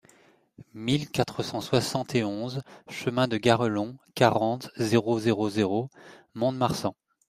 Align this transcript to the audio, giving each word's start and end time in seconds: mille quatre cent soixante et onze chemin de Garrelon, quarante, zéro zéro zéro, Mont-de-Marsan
mille 0.73 1.11
quatre 1.11 1.43
cent 1.43 1.61
soixante 1.61 2.15
et 2.15 2.23
onze 2.23 2.63
chemin 2.89 3.27
de 3.27 3.37
Garrelon, 3.37 3.97
quarante, 4.15 4.71
zéro 4.77 5.19
zéro 5.19 5.47
zéro, 5.51 5.91
Mont-de-Marsan 6.33 6.95